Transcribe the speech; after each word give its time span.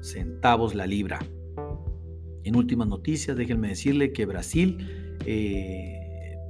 centavos 0.00 0.74
la 0.74 0.86
libra. 0.86 1.18
En 2.44 2.56
últimas 2.56 2.88
noticias, 2.88 3.36
déjenme 3.36 3.68
decirle 3.68 4.12
que 4.12 4.26
Brasil 4.26 4.78
eh, 5.26 5.99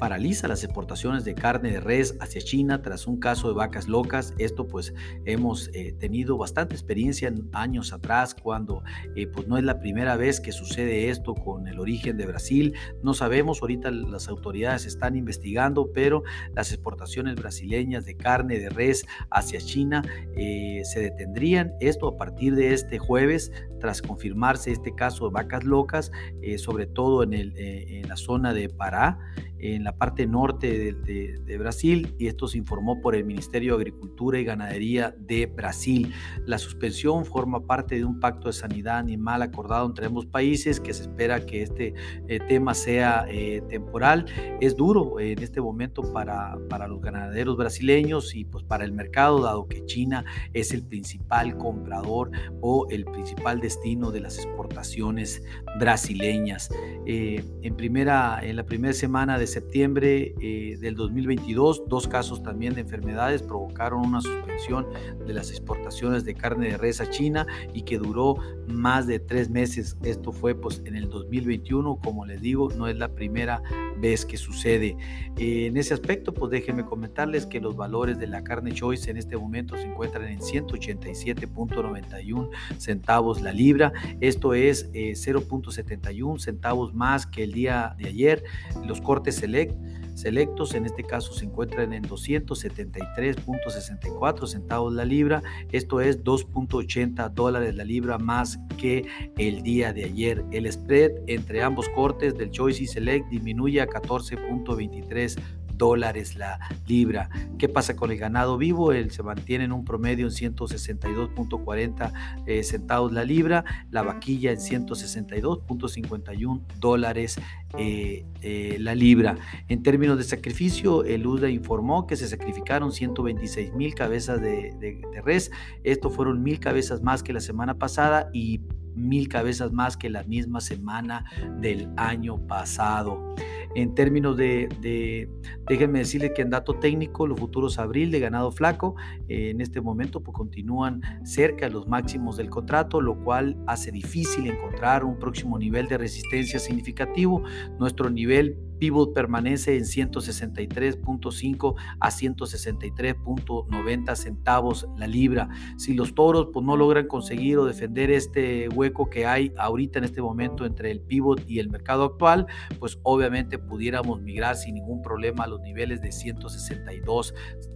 paraliza 0.00 0.48
las 0.48 0.64
exportaciones 0.64 1.24
de 1.24 1.34
carne 1.34 1.72
de 1.72 1.80
res 1.80 2.16
hacia 2.20 2.40
China 2.40 2.80
tras 2.80 3.06
un 3.06 3.20
caso 3.20 3.48
de 3.48 3.54
vacas 3.54 3.86
locas. 3.86 4.32
Esto 4.38 4.66
pues 4.66 4.94
hemos 5.26 5.68
eh, 5.74 5.92
tenido 5.92 6.38
bastante 6.38 6.74
experiencia 6.74 7.28
en 7.28 7.48
años 7.52 7.92
atrás 7.92 8.34
cuando 8.34 8.82
eh, 9.14 9.26
pues 9.26 9.46
no 9.46 9.58
es 9.58 9.64
la 9.64 9.78
primera 9.78 10.16
vez 10.16 10.40
que 10.40 10.52
sucede 10.52 11.10
esto 11.10 11.34
con 11.34 11.68
el 11.68 11.78
origen 11.78 12.16
de 12.16 12.26
Brasil. 12.26 12.74
No 13.02 13.12
sabemos, 13.12 13.60
ahorita 13.60 13.90
las 13.90 14.28
autoridades 14.28 14.86
están 14.86 15.16
investigando, 15.16 15.92
pero 15.92 16.22
las 16.54 16.72
exportaciones 16.72 17.36
brasileñas 17.36 18.06
de 18.06 18.16
carne 18.16 18.58
de 18.58 18.70
res 18.70 19.04
hacia 19.30 19.60
China 19.60 20.02
eh, 20.34 20.80
se 20.84 21.00
detendrían. 21.00 21.74
Esto 21.78 22.08
a 22.08 22.16
partir 22.16 22.54
de 22.54 22.72
este 22.72 22.98
jueves 22.98 23.52
tras 23.78 24.00
confirmarse 24.00 24.72
este 24.72 24.94
caso 24.94 25.26
de 25.26 25.32
vacas 25.32 25.64
locas, 25.64 26.10
sobre 26.58 26.86
todo 26.86 27.22
en, 27.22 27.32
el, 27.32 27.54
en 27.56 28.08
la 28.08 28.16
zona 28.16 28.52
de 28.52 28.68
Pará 28.68 29.18
en 29.60 29.84
la 29.84 29.96
parte 29.96 30.26
norte 30.26 30.94
de, 30.94 31.58
Brasil 31.58 32.14
y 32.18 32.26
esto 32.26 32.48
se 32.48 32.56
informó 32.56 33.00
por 33.02 33.14
el 33.14 33.24
Ministerio 33.24 33.76
de 33.76 33.82
Agricultura 33.82 34.38
y 34.38 34.44
Ganadería 34.44 35.14
de 35.18 35.46
Brasil. 35.46 36.12
La 36.46 36.58
suspensión 36.58 37.26
forma 37.26 37.66
parte 37.66 37.96
de 37.96 38.04
un 38.04 38.18
pacto 38.18 38.48
de 38.48 38.54
sanidad 38.54 38.98
animal 38.98 39.42
acordado 39.42 39.86
entre 39.86 40.06
ambos 40.06 40.24
países 40.26 40.80
que 40.80 40.94
se 40.94 41.02
espera 41.02 41.44
que 41.44 41.62
este 41.62 41.94
eh, 42.28 42.40
tema 42.48 42.72
sea 42.72 43.26
eh, 43.28 43.62
temporal. 43.68 44.24
Es 44.60 44.74
duro 44.74 45.20
en 45.20 45.42
este 45.42 45.60
momento 45.60 46.12
para, 46.12 46.56
para 46.70 46.88
los 46.88 47.00
ganaderos 47.02 47.56
brasileños 47.56 48.34
y 48.34 48.44
pues 48.44 48.64
para 48.64 48.84
el 48.84 48.92
mercado, 48.92 49.42
dado 49.42 49.68
que 49.68 49.84
China 49.84 50.24
es 50.54 50.72
el 50.72 50.82
principal 50.82 51.58
comprador 51.58 52.30
o 52.60 52.86
el 52.90 53.04
principal 53.04 53.60
destino 53.60 54.10
de 54.10 54.20
las 54.20 54.38
exportaciones 54.38 55.42
brasileñas. 55.78 56.70
Eh, 57.06 57.44
en, 57.62 57.76
primera, 57.76 58.40
en 58.42 58.56
la 58.56 58.64
primera 58.64 58.94
semana 58.94 59.38
de 59.38 59.46
septiembre 59.50 60.34
eh, 60.40 60.78
del 60.80 60.94
2022, 60.94 61.84
dos 61.88 62.08
casos 62.08 62.42
también 62.42 62.74
de 62.74 62.80
enfermedades 62.80 63.42
provocaron 63.42 64.06
una 64.06 64.20
suspensión 64.20 64.86
de 65.26 65.34
las 65.34 65.50
exportaciones 65.50 66.24
de 66.24 66.34
carne 66.34 66.70
de 66.70 66.78
res 66.78 67.00
a 67.00 67.10
China 67.10 67.46
y 67.74 67.82
que 67.82 67.98
duró 67.98 68.36
más 68.68 69.06
de 69.06 69.18
tres 69.18 69.50
meses. 69.50 69.96
Esto 70.02 70.32
fue 70.32 70.54
pues 70.54 70.82
en 70.84 70.96
el 70.96 71.10
2021, 71.10 71.98
como 72.02 72.24
les 72.24 72.40
digo, 72.40 72.70
no 72.70 72.86
es 72.86 72.96
la 72.96 73.08
primera 73.08 73.62
vez 73.98 74.24
que 74.24 74.36
sucede. 74.36 74.96
Eh, 75.36 75.66
en 75.66 75.76
ese 75.76 75.94
aspecto, 75.94 76.32
pues 76.32 76.50
déjenme 76.50 76.84
comentarles 76.84 77.46
que 77.46 77.60
los 77.60 77.76
valores 77.76 78.18
de 78.18 78.26
la 78.26 78.42
carne 78.42 78.72
choice 78.72 79.10
en 79.10 79.16
este 79.16 79.36
momento 79.36 79.76
se 79.76 79.84
encuentran 79.84 80.28
en 80.28 80.40
187.91 80.40 82.50
centavos 82.78 83.42
la 83.42 83.52
libra. 83.52 83.92
Esto 84.20 84.54
es 84.54 84.90
0.71 84.92 86.36
eh, 86.36 86.40
centavos 86.40 86.94
más 86.94 87.26
que 87.26 87.44
el 87.44 87.52
día 87.52 87.94
de 87.98 88.08
ayer. 88.08 88.44
Los 88.86 89.00
cortes 89.00 89.39
select 89.40 89.74
selectos, 90.14 90.74
en 90.74 90.86
este 90.86 91.02
caso 91.02 91.32
se 91.32 91.46
encuentran 91.46 91.92
en 91.92 92.04
273.64 92.04 94.46
centavos 94.46 94.92
la 94.92 95.04
libra, 95.04 95.42
esto 95.72 96.00
es 96.00 96.22
2.80 96.22 97.30
dólares 97.30 97.74
la 97.74 97.82
libra 97.84 98.18
más 98.18 98.60
que 98.76 99.04
el 99.38 99.62
día 99.62 99.92
de 99.92 100.04
ayer. 100.04 100.44
El 100.52 100.70
spread 100.70 101.10
entre 101.26 101.60
ambos 101.62 101.88
cortes 101.90 102.36
del 102.36 102.50
Choice 102.50 102.84
y 102.84 102.86
Select 102.86 103.28
disminuye 103.30 103.80
a 103.80 103.86
14.23 103.86 105.38
dólares 105.80 106.36
la 106.36 106.60
libra. 106.86 107.28
¿Qué 107.58 107.68
pasa 107.68 107.96
con 107.96 108.12
el 108.12 108.18
ganado 108.18 108.58
vivo? 108.58 108.92
Él 108.92 109.10
se 109.10 109.22
mantiene 109.22 109.64
en 109.64 109.72
un 109.72 109.82
promedio 109.82 110.26
en 110.26 110.32
162.40 110.32 112.12
eh, 112.46 112.62
centavos 112.62 113.12
la 113.12 113.24
libra, 113.24 113.64
la 113.90 114.02
vaquilla 114.02 114.52
en 114.52 114.58
162.51 114.58 116.60
dólares 116.78 117.40
eh, 117.78 118.26
eh, 118.42 118.76
la 118.78 118.94
libra. 118.94 119.36
En 119.68 119.82
términos 119.82 120.18
de 120.18 120.24
sacrificio, 120.24 121.02
el 121.04 121.26
UDA 121.26 121.48
informó 121.48 122.06
que 122.06 122.16
se 122.16 122.28
sacrificaron 122.28 122.92
126 122.92 123.72
mil 123.72 123.94
cabezas 123.94 124.42
de, 124.42 124.74
de 124.78 125.00
res. 125.24 125.50
Esto 125.82 126.10
fueron 126.10 126.42
mil 126.42 126.60
cabezas 126.60 127.02
más 127.02 127.22
que 127.22 127.32
la 127.32 127.40
semana 127.40 127.78
pasada 127.78 128.28
y 128.34 128.60
mil 128.94 129.28
cabezas 129.28 129.72
más 129.72 129.96
que 129.96 130.10
la 130.10 130.24
misma 130.24 130.60
semana 130.60 131.24
del 131.58 131.88
año 131.96 132.46
pasado. 132.46 133.34
En 133.74 133.94
términos 133.94 134.36
de, 134.36 135.28
déjenme 135.68 136.00
decirles 136.00 136.32
que 136.34 136.42
en 136.42 136.50
dato 136.50 136.74
técnico, 136.74 137.26
los 137.26 137.38
futuros 137.38 137.78
abril 137.78 138.10
de 138.10 138.20
ganado 138.20 138.50
flaco 138.50 138.96
eh, 139.28 139.50
en 139.50 139.60
este 139.60 139.80
momento 139.80 140.22
pues, 140.22 140.36
continúan 140.36 141.00
cerca 141.24 141.66
de 141.66 141.72
los 141.72 141.86
máximos 141.86 142.36
del 142.36 142.50
contrato, 142.50 143.00
lo 143.00 143.22
cual 143.22 143.56
hace 143.66 143.92
difícil 143.92 144.48
encontrar 144.48 145.04
un 145.04 145.18
próximo 145.18 145.58
nivel 145.58 145.86
de 145.88 145.98
resistencia 145.98 146.58
significativo. 146.58 147.42
Nuestro 147.78 148.10
nivel 148.10 148.58
pivot 148.80 149.14
permanece 149.14 149.76
en 149.76 149.84
163.5 149.84 151.74
a 152.00 152.10
163.90 152.10 154.16
centavos 154.16 154.88
la 154.96 155.06
libra. 155.06 155.48
Si 155.76 155.94
los 155.94 156.12
toros 156.14 156.48
pues, 156.52 156.66
no 156.66 156.76
logran 156.76 157.06
conseguir 157.06 157.58
o 157.58 157.66
defender 157.66 158.10
este 158.10 158.68
hueco 158.68 159.08
que 159.08 159.26
hay 159.26 159.52
ahorita 159.56 160.00
en 160.00 160.06
este 160.06 160.22
momento 160.22 160.66
entre 160.66 160.90
el 160.90 161.00
pivot 161.00 161.48
y 161.48 161.60
el 161.60 161.70
mercado 161.70 162.02
actual, 162.04 162.48
pues 162.80 162.98
obviamente 163.04 163.58
pudiéramos 163.58 164.20
migrar 164.20 164.56
sin 164.56 164.74
ningún 164.74 165.02
problema 165.02 165.44
a 165.44 165.46
los 165.46 165.60
niveles 165.60 166.00
de 166.00 166.10
162 166.10 167.32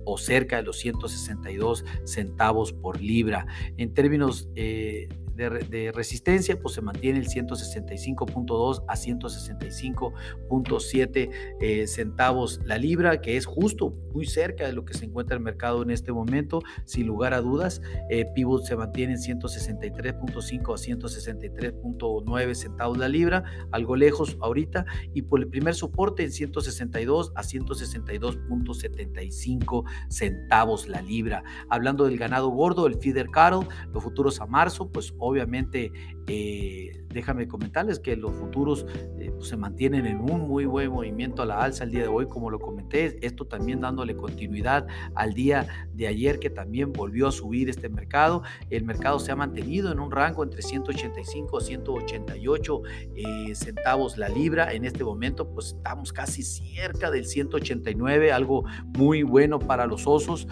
o 0.07 0.19
cerca 0.19 0.57
de 0.57 0.63
los 0.63 0.79
162 0.79 1.85
centavos 2.05 2.73
por 2.73 3.01
libra. 3.01 3.47
En 3.77 3.95
términos 3.95 4.49
eh, 4.57 5.09
de, 5.35 5.93
resistencia, 5.93 6.57
pues 6.61 6.75
se 6.75 6.81
mantiene 6.81 7.19
el 7.19 7.29
165.2 7.29 8.85
a 8.87 8.95
165.7 8.95 11.31
eh, 11.61 11.87
centavos 11.87 12.61
la 12.65 12.79
libra, 12.79 13.21
que 13.21 13.37
es 13.37 13.45
justo 13.47 13.95
muy 14.13 14.27
cerca 14.27 14.67
de 14.67 14.73
lo 14.73 14.85
que 14.85 14.95
se 14.95 15.05
encuentra 15.05 15.37
el 15.37 15.43
mercado 15.43 15.83
en 15.83 15.91
este 15.91 16.13
momento, 16.13 16.63
sin 16.85 17.07
lugar 17.07 17.35
a 17.35 17.41
dudas. 17.41 17.83
Eh, 18.11 18.27
Pivot 18.35 18.65
se 18.65 18.77
mantiene 18.77 19.15
en 19.15 19.21
163.5 19.21 20.73
a 20.73 20.77
163.9 20.77 22.55
centavos 22.55 22.99
la 22.99 23.09
libra, 23.09 23.43
algo 23.73 23.97
lejos 23.97 24.37
ahorita, 24.41 24.87
y 25.13 25.23
por 25.23 25.41
el 25.41 25.49
primer 25.49 25.75
soporte 25.75 26.23
en 26.23 26.31
162 26.31 27.33
a 27.35 27.43
162.75 27.43 29.85
centavos 30.09 30.87
la 30.89 31.03
libra. 31.03 31.43
Hablando 31.69 32.05
del 32.05 32.19
ganado 32.19 32.49
gordo, 32.49 32.87
el 32.87 32.95
feeder 32.97 33.29
cattle, 33.31 33.67
los 33.93 34.03
futuros 34.03 34.41
a 34.41 34.47
marzo, 34.47 34.91
pues 34.91 35.13
obviamente 35.25 35.91
eh, 36.27 37.05
déjame 37.11 37.47
comentarles 37.47 38.01
que 38.01 38.17
los 38.17 38.35
futuros 38.35 38.87
eh, 39.19 39.31
pues, 39.31 39.49
se 39.49 39.57
mantienen 39.57 40.07
en 40.07 40.19
un 40.21 40.49
muy 40.49 40.65
buen 40.65 40.91
movimiento 40.91 41.43
a 41.43 41.47
la 41.47 41.63
alza 41.63 41.85
el 41.85 41.91
día 41.91 42.03
de 42.03 42.09
hoy, 42.09 42.27
como 42.27 42.51
lo 42.51 42.59
comenté, 42.59 43.25
esto 43.25 43.45
también 43.45 43.81
dándole 43.81 44.17
continuidad 44.17 44.87
al 45.15 45.35
día 45.35 45.89
de 45.93 46.09
ayer 46.09 46.39
que 46.39 46.51
también 46.51 46.93
volvió 46.93 47.29
a 47.29 47.33
subir 47.33 47.69
este 47.69 47.89
mercado. 47.89 48.43
El 48.71 48.85
mercado 48.85 49.19
se 49.19 49.33
ha 49.33 49.37
mantenido 49.37 49.93
en 49.93 50.01
un 50.01 50.11
rango 50.11 50.43
entre 50.43 50.63
185 50.63 51.59
a 51.59 51.61
188 51.61 52.83
eh, 53.15 53.55
centavos 53.55 54.17
la 54.17 54.29
libra. 54.29 54.73
En 54.73 54.85
este 54.85 55.05
momento 55.05 55.49
pues 55.51 55.75
estamos 55.77 56.13
casi 56.13 56.43
cerca 56.43 57.11
del 57.11 57.27
189, 57.27 58.33
algo 58.33 58.65
muy 58.97 59.23
bueno 59.23 59.59
para 59.59 59.87
los 59.87 60.07
osos, 60.07 60.49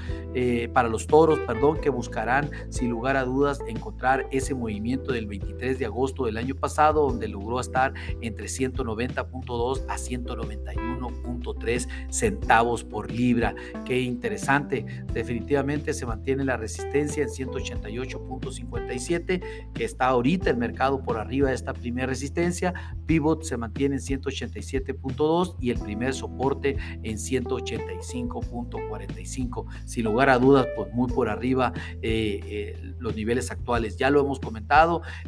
para 0.72 0.88
los 0.88 1.06
toros, 1.06 1.38
perdón, 1.40 1.80
que 1.80 1.90
buscarán 1.90 2.50
sin 2.70 2.90
lugar 2.90 3.16
a 3.16 3.24
dudas 3.24 3.60
encontrar 3.66 4.26
ese 4.30 4.54
del 4.66 5.26
23 5.26 5.78
de 5.78 5.86
agosto 5.86 6.26
del 6.26 6.36
año 6.36 6.54
pasado, 6.54 7.08
donde 7.08 7.26
logró 7.28 7.58
estar 7.60 7.94
entre 8.20 8.44
190.2 8.46 9.84
a 9.88 9.96
191.3 9.96 11.88
centavos 12.10 12.84
por 12.84 13.10
libra. 13.10 13.54
Qué 13.84 14.00
interesante. 14.00 14.86
Definitivamente 15.12 15.92
se 15.94 16.06
mantiene 16.06 16.44
la 16.44 16.56
resistencia 16.56 17.24
en 17.24 17.28
188.57, 17.28 19.72
que 19.72 19.84
está 19.84 20.06
ahorita 20.06 20.50
el 20.50 20.56
mercado 20.56 21.02
por 21.02 21.18
arriba 21.18 21.48
de 21.48 21.54
esta 21.54 21.74
primera 21.74 22.06
resistencia. 22.06 22.72
Pivot 23.06 23.42
se 23.42 23.56
mantiene 23.56 23.96
en 23.96 24.00
187.2 24.00 25.56
y 25.60 25.70
el 25.70 25.80
primer 25.80 26.14
soporte 26.14 26.76
en 27.02 27.16
185.45. 27.16 29.66
Sin 29.84 30.04
lugar 30.04 30.30
a 30.30 30.38
dudas, 30.38 30.68
pues 30.76 30.92
muy 30.92 31.10
por 31.12 31.28
arriba 31.28 31.72
eh, 32.00 32.38
eh, 32.44 32.94
los 32.98 33.16
niveles 33.16 33.50
actuales. 33.50 33.96
Ya 33.96 34.10
lo 34.10 34.20
hemos 34.20 34.38
comentado. 34.38 34.51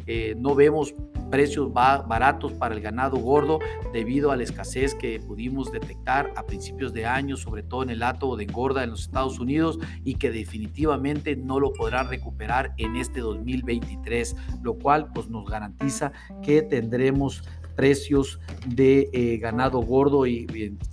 Eh, 0.07 0.35
no 0.37 0.55
vemos 0.55 0.93
precios 1.29 1.73
baratos 1.73 2.53
para 2.53 2.75
el 2.75 2.81
ganado 2.81 3.17
gordo 3.17 3.59
debido 3.91 4.31
a 4.31 4.35
la 4.35 4.43
escasez 4.43 4.95
que 4.95 5.19
pudimos 5.19 5.71
detectar 5.71 6.31
a 6.35 6.43
principios 6.43 6.93
de 6.93 7.05
año, 7.05 7.35
sobre 7.35 7.63
todo 7.63 7.83
en 7.83 7.89
el 7.89 8.03
ato 8.03 8.35
de 8.35 8.43
engorda 8.43 8.83
en 8.83 8.91
los 8.91 9.01
Estados 9.01 9.39
Unidos 9.39 9.79
y 10.03 10.15
que 10.15 10.31
definitivamente 10.31 11.35
no 11.35 11.59
lo 11.59 11.73
podrán 11.73 12.09
recuperar 12.09 12.73
en 12.77 12.95
este 12.95 13.21
2023, 13.21 14.35
lo 14.61 14.75
cual 14.75 15.11
pues 15.13 15.29
nos 15.29 15.45
garantiza 15.45 16.11
que 16.41 16.61
tendremos 16.61 17.43
precios 17.75 18.39
de 18.67 19.09
eh, 19.13 19.37
ganado 19.37 19.81
gordo 19.81 20.25
y, 20.25 20.47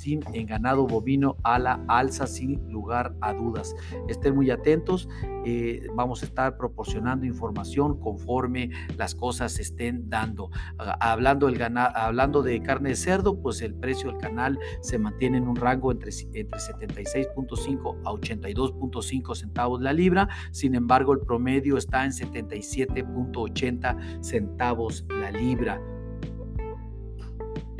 en, 0.05 0.47
ganado 0.47 0.87
bovino 0.87 1.37
a 1.43 1.59
la 1.59 1.85
alza 1.89 2.27
sin 2.27 2.71
lugar 2.71 3.15
a 3.21 3.33
dudas. 3.33 3.75
Estén 4.09 4.35
muy 4.35 4.51
atentos, 4.51 5.09
eh, 5.45 5.87
vamos 5.95 6.23
a 6.23 6.27
estar 6.27 6.57
proporcionando 6.57 7.27
información 7.27 7.99
conforme 7.99 8.71
las 8.97 9.15
cosas 9.15 9.59
estén 9.59 10.09
dando. 10.09 10.51
Ah, 10.79 11.13
hablando, 11.13 11.49
el 11.49 11.63
hablando 11.63 12.43
de 12.43 12.61
carne 12.63 12.91
de 12.91 12.97
cerdo, 12.97 13.41
pues 13.41 13.63
el 13.63 13.75
precio 13.75 14.11
del 14.11 14.19
canal 14.19 14.59
se 14.81 14.99
mantiene 14.99 15.39
en 15.39 15.49
un 15.49 15.57
rango 15.57 15.93
entre, 15.93 16.11
entre 16.35 16.61
76.5 16.61 18.01
a 18.05 18.13
82.5 18.13 19.35
centavos 19.35 19.81
la 19.81 19.93
libra, 19.93 20.29
sin 20.51 20.75
embargo 20.75 21.13
el 21.13 21.21
promedio 21.21 21.77
está 21.77 22.05
en 22.05 22.13
77.80 22.13 24.23
centavos 24.23 25.05
la 25.09 25.31
libra. 25.31 25.81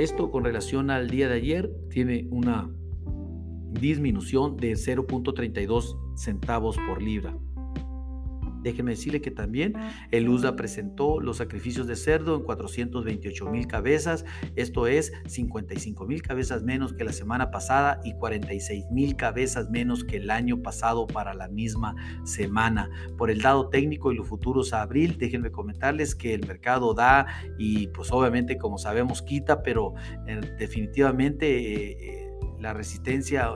Esto 0.03 0.33
con 0.33 0.43
relación 0.43 0.91
al 0.91 1.09
día 1.09 1.29
de 1.29 1.35
ayer 1.35 1.71
tiene 1.89 2.27
una 2.33 2.69
disminución 3.71 4.57
de 4.57 4.73
0.32 4.73 5.97
centavos 6.17 6.77
por 6.89 7.01
libra. 7.01 7.39
Déjeme 8.63 8.93
decirle 8.93 9.21
que 9.21 9.31
también 9.31 9.75
el 10.11 10.29
USDA 10.29 10.57
presentó 10.57 11.21
los 11.21 11.39
sacrificios 11.39 11.87
de 11.87 11.97
cerdo 11.97 12.37
en 12.37 12.43
428 12.45 13.51
mil 13.51 13.67
cabezas, 13.67 14.25
esto 14.57 14.87
es 14.87 15.13
55 15.27 16.07
mil 16.07 16.23
cabezas 16.23 16.63
menos 16.63 16.93
que 16.93 17.05
la 17.05 17.13
semana 17.13 17.51
pasada 17.51 18.01
y 18.05 18.15
46 18.15 18.87
mil 18.91 19.17
cabezas 19.17 19.71
menos 19.71 20.05
que 20.05 20.17
el 20.19 20.31
año 20.31 20.63
pasado 20.63 21.07
para 21.07 21.35
la 21.35 21.49
misma 21.49 21.95
semana. 22.25 22.89
Por 23.17 23.31
el 23.31 23.41
dado 23.41 23.69
técnico 23.69 24.13
y 24.13 24.17
los 24.17 24.29
futuros 24.29 24.73
a 24.73 24.83
abril, 24.83 25.17
déjenme 25.19 25.51
comentarles 25.51 26.15
que 26.15 26.35
el 26.35 26.47
mercado 26.47 26.95
da 26.95 27.27
y 27.59 27.89
pues 27.89 28.11
obviamente 28.13 28.59
como 28.59 28.79
sabemos 28.79 29.23
quita, 29.23 29.63
pero 29.63 29.95
eh, 30.27 30.41
definitivamente... 30.59 32.19
Eh, 32.19 32.22
la 32.63 32.73
resistencia 32.73 33.51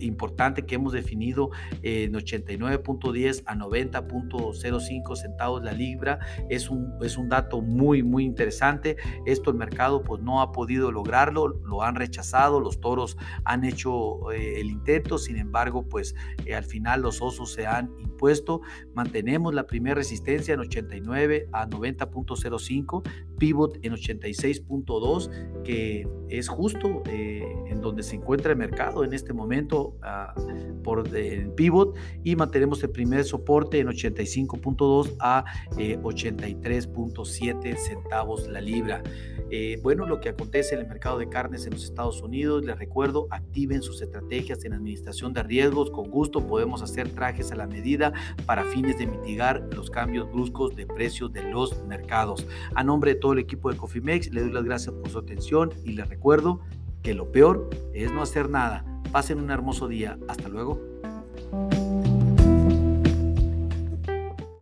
importante 0.00 0.66
que 0.66 0.74
hemos 0.74 0.92
definido 0.92 1.50
en 1.82 2.12
89.10 2.12 3.44
a 3.46 3.54
90.05 3.54 5.16
centavos 5.16 5.62
la 5.62 5.72
libra. 5.72 6.18
Es 6.50 6.68
un, 6.68 6.92
es 7.00 7.16
un 7.16 7.28
dato 7.28 7.62
muy 7.62 8.02
muy 8.02 8.24
interesante. 8.24 8.96
Esto 9.26 9.50
el 9.50 9.56
mercado 9.56 10.02
pues 10.02 10.20
no 10.22 10.42
ha 10.42 10.52
podido 10.52 10.90
lograrlo 10.90 11.48
lo 11.48 11.82
han 11.82 11.94
rechazado 11.94 12.60
los 12.60 12.80
toros 12.80 13.16
han 13.44 13.64
hecho 13.64 14.30
eh, 14.32 14.60
el 14.60 14.70
intento 14.70 15.18
sin 15.18 15.36
embargo 15.36 15.88
pues 15.88 16.14
eh, 16.44 16.54
al 16.54 16.64
final 16.64 17.02
los 17.02 17.22
osos 17.22 17.52
se 17.52 17.66
han 17.66 17.92
impuesto. 17.98 18.60
Mantenemos 18.94 19.54
la 19.54 19.66
primera 19.66 19.94
resistencia 19.94 20.54
en 20.54 20.60
89 20.60 21.48
a 21.52 21.68
90.05 21.68 23.02
pivot 23.38 23.78
en 23.82 23.92
86.2 23.92 25.62
que 25.62 26.08
es 26.28 26.48
justo 26.48 27.02
eh, 27.06 27.44
en 27.68 27.80
donde 27.80 28.02
se 28.02 28.16
encuentra 28.16 28.47
el 28.50 28.56
mercado 28.56 29.04
en 29.04 29.12
este 29.12 29.32
momento 29.32 29.96
ah, 30.02 30.34
por 30.82 31.06
el 31.16 31.50
pivot 31.52 31.96
y 32.24 32.36
mantenemos 32.36 32.82
el 32.82 32.90
primer 32.90 33.24
soporte 33.24 33.78
en 33.78 33.88
85.2 33.88 35.16
a 35.20 35.44
83.7 35.76 37.64
eh, 37.64 37.76
centavos 37.76 38.48
la 38.48 38.60
libra. 38.60 39.02
Eh, 39.50 39.78
bueno, 39.82 40.06
lo 40.06 40.20
que 40.20 40.28
acontece 40.28 40.74
en 40.74 40.82
el 40.82 40.88
mercado 40.88 41.18
de 41.18 41.28
carnes 41.28 41.64
en 41.64 41.72
los 41.72 41.84
Estados 41.84 42.20
Unidos, 42.20 42.64
les 42.64 42.78
recuerdo, 42.78 43.28
activen 43.30 43.82
sus 43.82 44.02
estrategias 44.02 44.64
en 44.64 44.74
administración 44.74 45.32
de 45.32 45.42
riesgos. 45.42 45.90
Con 45.90 46.10
gusto 46.10 46.46
podemos 46.46 46.82
hacer 46.82 47.08
trajes 47.10 47.50
a 47.50 47.56
la 47.56 47.66
medida 47.66 48.12
para 48.44 48.64
fines 48.64 48.98
de 48.98 49.06
mitigar 49.06 49.66
los 49.74 49.90
cambios 49.90 50.30
bruscos 50.30 50.76
de 50.76 50.86
precios 50.86 51.32
de 51.32 51.42
los 51.44 51.82
mercados. 51.84 52.46
A 52.74 52.84
nombre 52.84 53.14
de 53.14 53.20
todo 53.20 53.32
el 53.32 53.38
equipo 53.38 53.70
de 53.70 53.78
Cofimex, 53.78 54.30
le 54.32 54.42
doy 54.42 54.52
las 54.52 54.64
gracias 54.64 54.94
por 54.94 55.08
su 55.08 55.18
atención 55.18 55.72
y 55.84 55.92
les 55.92 56.08
recuerdo 56.08 56.60
que 57.08 57.14
lo 57.14 57.32
peor 57.32 57.70
es 57.94 58.12
no 58.12 58.20
hacer 58.20 58.50
nada. 58.50 58.84
Pasen 59.10 59.38
un 59.38 59.50
hermoso 59.50 59.88
día. 59.88 60.18
Hasta 60.28 60.50
luego. 60.50 60.78